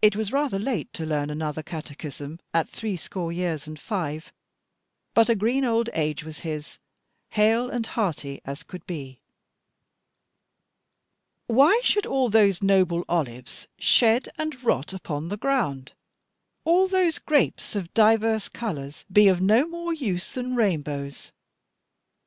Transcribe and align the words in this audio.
It 0.00 0.16
was 0.16 0.32
rather 0.32 0.58
late 0.58 0.90
to 0.94 1.04
learn 1.04 1.28
another 1.28 1.62
catechism, 1.62 2.40
at 2.54 2.66
threescore 2.66 3.30
years 3.30 3.66
and 3.66 3.78
five; 3.78 4.32
but 5.12 5.28
a 5.28 5.34
green 5.34 5.66
old 5.66 5.90
age 5.92 6.24
was 6.24 6.38
his, 6.38 6.78
hale 7.28 7.68
and 7.68 7.86
hearty 7.88 8.40
as 8.46 8.62
could 8.62 8.86
be. 8.86 9.20
"Why 11.46 11.78
should 11.84 12.06
all 12.06 12.30
those 12.30 12.62
noble 12.62 13.04
olives 13.06 13.68
shed, 13.78 14.30
and 14.38 14.64
rot 14.64 14.94
upon 14.94 15.28
the 15.28 15.36
ground, 15.36 15.92
all 16.64 16.88
those 16.88 17.18
grapes 17.18 17.76
of 17.76 17.92
divers 17.92 18.48
colours 18.48 19.04
be 19.12 19.28
of 19.28 19.42
no 19.42 19.66
more 19.68 19.92
use 19.92 20.32
than 20.32 20.54
rainbows? 20.56 21.32